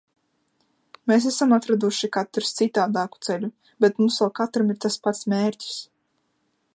[1.11, 3.49] Mēs esam atraduši katrs citādāku ceļu,
[3.85, 5.77] bet mums vēl katram ir tas pats mērķis.